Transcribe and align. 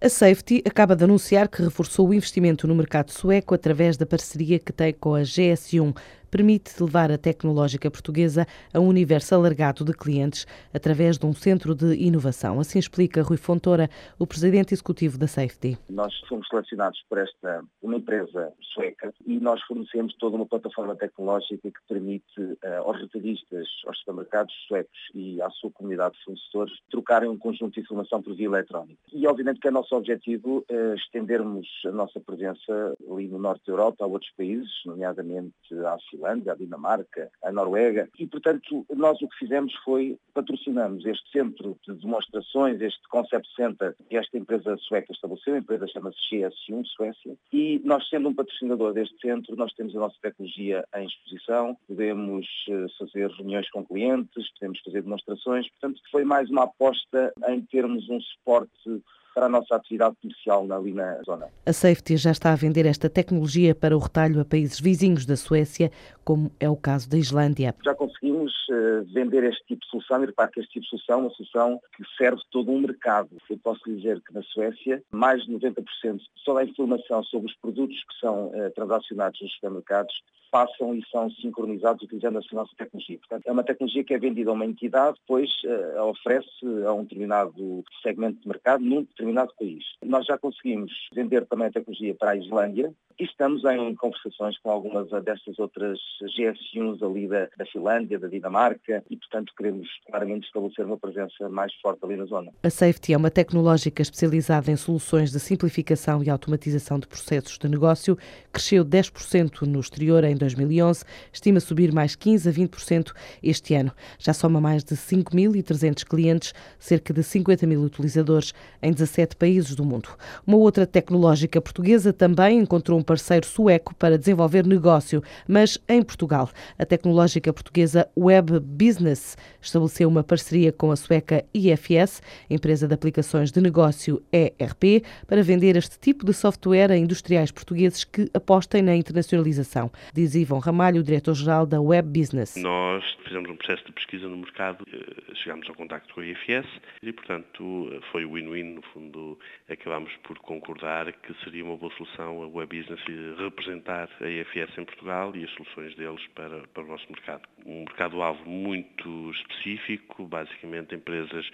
A 0.00 0.08
Safety 0.08 0.62
acaba 0.64 0.94
de 0.94 1.02
anunciar 1.02 1.48
que 1.48 1.60
reforçou 1.60 2.08
o 2.08 2.14
investimento 2.14 2.68
no 2.68 2.74
mercado 2.74 3.10
sueco 3.10 3.52
através 3.52 3.96
da 3.96 4.06
parceria 4.06 4.56
que 4.56 4.72
tem 4.72 4.92
com 4.92 5.16
a 5.16 5.22
GS1, 5.22 5.92
permite 6.30 6.82
levar 6.82 7.10
a 7.10 7.18
tecnológica 7.18 7.90
portuguesa 7.90 8.46
a 8.72 8.80
um 8.80 8.88
universo 8.88 9.34
alargado 9.34 9.84
de 9.84 9.92
clientes 9.92 10.46
através 10.72 11.18
de 11.18 11.26
um 11.26 11.32
centro 11.32 11.74
de 11.74 11.94
inovação. 11.94 12.60
Assim 12.60 12.78
explica 12.78 13.22
Rui 13.22 13.36
Fontoura, 13.36 13.88
o 14.18 14.26
presidente 14.26 14.74
executivo 14.74 15.18
da 15.18 15.26
Safety. 15.26 15.78
Nós 15.88 16.14
fomos 16.28 16.46
selecionados 16.48 17.02
por 17.08 17.18
esta 17.18 17.62
uma 17.82 17.96
empresa 17.96 18.52
sueca 18.74 19.12
e 19.26 19.38
nós 19.40 19.60
fornecemos 19.62 20.14
toda 20.18 20.36
uma 20.36 20.46
plataforma 20.46 20.94
tecnológica 20.96 21.70
que 21.70 21.88
permite 21.88 22.40
uh, 22.40 22.58
aos 22.84 23.00
retalhistas, 23.00 23.66
aos 23.86 23.98
supermercados 23.98 24.54
suecos 24.66 24.98
e 25.14 25.40
à 25.42 25.50
sua 25.50 25.70
comunidade 25.70 26.14
de 26.16 26.24
fornecedores 26.24 26.72
trocarem 26.90 27.28
um 27.28 27.38
conjunto 27.38 27.74
de 27.74 27.80
informação 27.80 28.22
por 28.22 28.34
via 28.34 28.46
eletrónica. 28.46 28.98
E 29.12 29.26
obviamente 29.26 29.60
que 29.60 29.68
é 29.68 29.70
nosso 29.70 29.94
objetivo 29.94 30.64
uh, 30.70 30.94
estendermos 30.94 31.66
a 31.86 31.90
nossa 31.90 32.20
presença 32.20 32.96
ali 33.10 33.28
no 33.28 33.38
norte 33.38 33.66
da 33.66 33.72
Europa 33.72 34.04
a 34.04 34.06
outros 34.06 34.30
países, 34.36 34.70
nomeadamente 34.84 35.54
à 35.86 35.98
Finlândia, 36.18 36.52
a 36.52 36.56
Dinamarca, 36.56 37.30
a 37.42 37.52
Noruega, 37.52 38.08
e 38.18 38.26
portanto 38.26 38.84
nós 38.94 39.20
o 39.22 39.28
que 39.28 39.38
fizemos 39.38 39.72
foi 39.84 40.18
patrocinamos 40.34 41.06
este 41.06 41.30
centro 41.30 41.78
de 41.86 41.94
demonstrações, 41.94 42.80
este 42.80 43.00
Concept 43.08 43.48
Center 43.54 43.94
que 44.08 44.16
esta 44.16 44.36
empresa 44.36 44.76
sueca 44.78 45.12
estabeleceu, 45.12 45.54
a 45.54 45.58
empresa 45.58 45.86
chama-se 45.86 46.18
GS1 46.30 46.84
Suécia, 46.86 47.36
e 47.52 47.80
nós 47.84 48.08
sendo 48.08 48.28
um 48.28 48.34
patrocinador 48.34 48.92
deste 48.92 49.18
centro, 49.20 49.56
nós 49.56 49.72
temos 49.74 49.94
a 49.94 50.00
nossa 50.00 50.16
tecnologia 50.20 50.84
em 50.96 51.06
exposição, 51.06 51.76
podemos 51.86 52.46
eh, 52.68 52.86
fazer 52.98 53.30
reuniões 53.30 53.68
com 53.70 53.84
clientes, 53.84 54.50
podemos 54.58 54.80
fazer 54.80 55.02
demonstrações, 55.02 55.68
portanto 55.70 56.00
foi 56.10 56.24
mais 56.24 56.50
uma 56.50 56.64
aposta 56.64 57.32
em 57.48 57.60
termos 57.62 58.08
um 58.08 58.20
suporte 58.20 59.02
para 59.38 59.46
a 59.46 59.48
nossa 59.48 59.76
atividade 59.76 60.16
comercial 60.20 60.66
ali 60.72 60.92
na 60.92 61.22
zona. 61.22 61.46
A 61.64 61.72
Safety 61.72 62.16
já 62.16 62.32
está 62.32 62.52
a 62.52 62.56
vender 62.56 62.84
esta 62.86 63.08
tecnologia 63.08 63.72
para 63.72 63.96
o 63.96 64.00
retalho 64.00 64.40
a 64.40 64.44
países 64.44 64.80
vizinhos 64.80 65.24
da 65.24 65.36
Suécia, 65.36 65.92
como 66.28 66.52
é 66.60 66.68
o 66.68 66.76
caso 66.76 67.08
da 67.08 67.16
Islândia. 67.16 67.74
Já 67.82 67.94
conseguimos 67.94 68.52
uh, 68.68 69.02
vender 69.14 69.44
este 69.44 69.64
tipo 69.64 69.80
de 69.80 69.90
solução 69.90 70.22
e 70.22 70.26
repare 70.26 70.52
que 70.52 70.60
este 70.60 70.72
tipo 70.72 70.84
de 70.84 70.90
solução 70.90 71.20
é 71.20 71.22
uma 71.22 71.30
solução 71.30 71.80
que 71.96 72.04
serve 72.18 72.42
todo 72.50 72.70
um 72.70 72.80
mercado. 72.80 73.30
Eu 73.48 73.56
posso 73.56 73.80
dizer 73.86 74.20
que 74.20 74.34
na 74.34 74.42
Suécia, 74.42 75.02
mais 75.10 75.42
de 75.46 75.52
90% 75.52 76.18
de 76.18 76.44
toda 76.44 76.60
a 76.60 76.64
informação 76.64 77.24
sobre 77.24 77.50
os 77.50 77.56
produtos 77.56 77.96
que 77.96 78.20
são 78.20 78.48
uh, 78.48 78.70
transacionados 78.74 79.40
nos 79.40 79.54
supermercados 79.54 80.14
passam 80.50 80.94
e 80.94 81.02
são 81.10 81.30
sincronizados 81.30 82.02
utilizando 82.02 82.38
a 82.38 82.54
nossa 82.54 82.72
tecnologia. 82.76 83.18
Portanto, 83.18 83.46
é 83.46 83.52
uma 83.52 83.64
tecnologia 83.64 84.04
que 84.04 84.14
é 84.14 84.18
vendida 84.18 84.50
a 84.50 84.54
uma 84.54 84.66
entidade, 84.66 85.18
depois 85.20 85.50
uh, 85.64 86.02
oferece 86.02 86.48
a 86.86 86.92
um 86.92 87.04
determinado 87.04 87.84
segmento 88.02 88.40
de 88.40 88.48
mercado 88.48 88.84
num 88.84 89.02
determinado 89.02 89.52
país. 89.58 89.84
Nós 90.04 90.26
já 90.26 90.36
conseguimos 90.36 90.92
vender 91.14 91.46
também 91.46 91.68
a 91.68 91.72
tecnologia 91.72 92.14
para 92.14 92.32
a 92.32 92.36
Islândia 92.36 92.92
e 93.18 93.24
estamos 93.24 93.64
em 93.64 93.94
conversações 93.96 94.58
com 94.58 94.70
algumas 94.70 95.08
dessas 95.24 95.58
outras 95.58 95.98
GS1s 96.26 97.02
ali 97.02 97.28
da, 97.28 97.48
da 97.56 97.66
Finlândia, 97.66 98.18
da 98.18 98.28
Dinamarca 98.28 99.02
e, 99.10 99.16
portanto, 99.16 99.52
queremos 99.56 99.88
claramente 100.06 100.46
estabelecer 100.46 100.84
uma 100.84 100.98
presença 100.98 101.48
mais 101.48 101.72
forte 101.80 102.04
ali 102.04 102.16
na 102.16 102.24
zona. 102.24 102.52
A 102.62 102.70
Safety 102.70 103.12
é 103.12 103.16
uma 103.16 103.30
tecnológica 103.30 104.02
especializada 104.02 104.70
em 104.70 104.76
soluções 104.76 105.30
de 105.30 105.40
simplificação 105.40 106.22
e 106.22 106.30
automatização 106.30 106.98
de 106.98 107.06
processos 107.06 107.58
de 107.58 107.68
negócio. 107.68 108.18
Cresceu 108.52 108.84
10% 108.84 109.62
no 109.62 109.80
exterior 109.80 110.24
em 110.24 110.34
2011, 110.34 111.04
estima 111.32 111.60
subir 111.60 111.92
mais 111.92 112.16
15 112.16 112.48
a 112.48 112.52
20% 112.52 113.12
este 113.42 113.74
ano. 113.74 113.92
Já 114.18 114.32
soma 114.32 114.60
mais 114.60 114.82
de 114.84 114.94
5.300 114.94 116.04
clientes, 116.04 116.52
cerca 116.78 117.12
de 117.12 117.22
50 117.22 117.66
mil 117.66 117.82
utilizadores 117.82 118.52
em 118.82 118.92
17 118.92 119.36
países 119.36 119.74
do 119.74 119.84
mundo. 119.84 120.08
Uma 120.46 120.56
outra 120.56 120.86
tecnológica 120.86 121.60
portuguesa 121.60 122.12
também 122.12 122.58
encontrou 122.58 122.98
um 122.98 123.02
parceiro 123.02 123.46
sueco 123.46 123.94
para 123.94 124.18
desenvolver 124.18 124.66
negócio, 124.66 125.22
mas 125.46 125.78
em 125.88 126.02
Portugal. 126.08 126.50
A 126.78 126.86
tecnológica 126.86 127.52
portuguesa 127.52 128.08
Web 128.16 128.58
Business 128.60 129.36
estabeleceu 129.60 130.08
uma 130.08 130.24
parceria 130.24 130.72
com 130.72 130.90
a 130.90 130.96
sueca 130.96 131.44
IFS, 131.54 132.22
empresa 132.48 132.88
de 132.88 132.94
aplicações 132.94 133.52
de 133.52 133.60
negócio 133.60 134.22
ERP, 134.32 135.04
para 135.26 135.42
vender 135.42 135.76
este 135.76 136.00
tipo 136.00 136.24
de 136.24 136.32
software 136.32 136.90
a 136.90 136.96
industriais 136.96 137.52
portugueses 137.52 138.04
que 138.04 138.30
apostem 138.32 138.82
na 138.82 138.96
internacionalização. 138.96 139.90
Diz 140.14 140.34
Ivon 140.34 140.58
Ramalho, 140.58 141.02
diretor-geral 141.02 141.66
da 141.66 141.80
Web 141.80 142.08
Business. 142.18 142.56
Nós 142.56 143.04
fizemos 143.24 143.50
um 143.50 143.56
processo 143.56 143.84
de 143.84 143.92
pesquisa 143.92 144.26
no 144.26 144.38
mercado, 144.38 144.84
eh, 144.90 145.34
chegámos 145.34 145.68
ao 145.68 145.74
contacto 145.74 146.14
com 146.14 146.20
a 146.20 146.26
IFS 146.26 146.66
e, 147.02 147.12
portanto, 147.12 148.00
foi 148.10 148.24
win-win. 148.24 148.74
No 148.74 148.82
fundo, 148.94 149.38
acabámos 149.68 150.10
por 150.24 150.38
concordar 150.38 151.12
que 151.12 151.34
seria 151.44 151.64
uma 151.64 151.76
boa 151.76 151.92
solução 151.96 152.42
a 152.42 152.46
Web 152.46 152.78
Business 152.78 153.00
representar 153.38 154.08
a 154.20 154.28
IFS 154.28 154.78
em 154.78 154.84
Portugal 154.84 155.34
e 155.34 155.44
as 155.44 155.50
soluções 155.50 155.87
deles 155.94 156.26
para, 156.34 156.66
para 156.68 156.82
o 156.82 156.86
nosso 156.86 157.06
mercado. 157.10 157.42
Um 157.64 157.80
mercado-alvo 157.80 158.48
muito 158.48 159.30
específico, 159.30 160.26
basicamente 160.26 160.94
empresas 160.94 161.48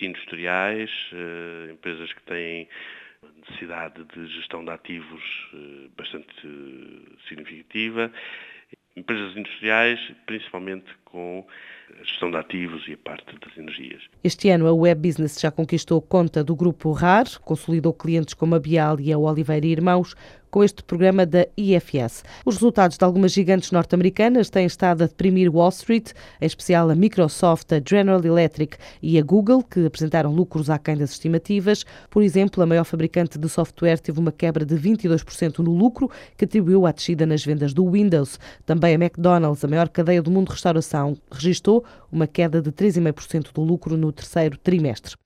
industriais, 0.00 0.90
eh, 1.12 1.72
empresas 1.72 2.12
que 2.12 2.22
têm 2.22 2.68
necessidade 3.40 4.04
de 4.04 4.26
gestão 4.28 4.64
de 4.64 4.70
ativos 4.70 5.22
eh, 5.54 5.88
bastante 5.96 6.34
significativa, 7.28 8.10
empresas 8.96 9.36
industriais, 9.36 9.98
principalmente 10.26 10.86
com 11.04 11.46
a 11.98 12.04
gestão 12.04 12.30
de 12.30 12.36
ativos 12.36 12.86
e 12.88 12.92
a 12.92 12.96
parte 12.96 13.24
das 13.38 13.56
energias. 13.56 14.02
Este 14.22 14.48
ano 14.50 14.66
a 14.66 14.72
Web 14.72 15.08
Business 15.08 15.40
já 15.40 15.50
conquistou 15.50 16.00
conta 16.00 16.44
do 16.44 16.54
grupo 16.54 16.92
RAR, 16.92 17.26
consolidou 17.40 17.92
clientes 17.92 18.34
como 18.34 18.54
a 18.54 18.60
Bial 18.60 19.00
e 19.00 19.12
a 19.12 19.18
Oliveira 19.18 19.66
Irmãos, 19.66 20.14
com 20.50 20.64
este 20.64 20.82
programa 20.82 21.24
da 21.24 21.46
IFS. 21.56 22.24
Os 22.44 22.56
resultados 22.56 22.98
de 22.98 23.04
algumas 23.04 23.32
gigantes 23.32 23.70
norte-americanas 23.70 24.50
têm 24.50 24.66
estado 24.66 25.04
a 25.04 25.06
deprimir 25.06 25.54
Wall 25.54 25.68
Street, 25.68 26.12
em 26.40 26.46
especial 26.46 26.90
a 26.90 26.94
Microsoft, 26.94 27.72
a 27.72 27.80
General 27.86 28.24
Electric 28.24 28.76
e 29.02 29.18
a 29.18 29.22
Google, 29.22 29.62
que 29.62 29.86
apresentaram 29.86 30.32
lucros 30.32 30.68
aquém 30.68 30.96
das 30.96 31.12
estimativas. 31.12 31.84
Por 32.10 32.22
exemplo, 32.22 32.62
a 32.62 32.66
maior 32.66 32.84
fabricante 32.84 33.38
de 33.38 33.48
software 33.48 33.98
teve 33.98 34.18
uma 34.18 34.32
quebra 34.32 34.64
de 34.64 34.74
22% 34.74 35.58
no 35.58 35.72
lucro, 35.72 36.10
que 36.36 36.44
atribuiu 36.44 36.86
à 36.86 36.92
descida 36.92 37.24
nas 37.26 37.44
vendas 37.44 37.72
do 37.72 37.88
Windows. 37.88 38.38
Também 38.66 38.94
a 38.94 38.98
McDonald's, 38.98 39.64
a 39.64 39.68
maior 39.68 39.88
cadeia 39.88 40.22
do 40.22 40.30
mundo 40.30 40.48
de 40.48 40.54
restauração, 40.54 41.16
registrou 41.30 41.84
uma 42.10 42.26
queda 42.26 42.60
de 42.60 42.72
3,5% 42.72 43.52
do 43.52 43.62
lucro 43.62 43.96
no 43.96 44.10
terceiro 44.12 44.58
trimestre. 44.58 45.20